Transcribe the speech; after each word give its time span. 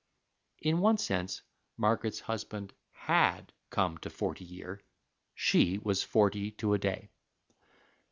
In 0.57 0.79
one 0.79 0.97
sense 0.97 1.43
Margaret's 1.77 2.21
husband 2.21 2.73
had 2.89 3.53
come 3.69 3.99
to 3.99 4.09
forty 4.09 4.43
year 4.43 4.81
she 5.35 5.77
was 5.77 6.01
forty 6.01 6.49
to 6.53 6.73
a 6.73 6.79
day. 6.79 7.11